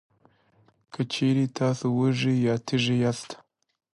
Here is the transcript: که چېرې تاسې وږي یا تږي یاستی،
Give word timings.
که 0.91 1.01
چېرې 1.13 1.45
تاسې 1.57 1.85
وږي 1.97 2.33
یا 2.47 2.55
تږي 2.65 2.95
یاستی، 3.03 3.35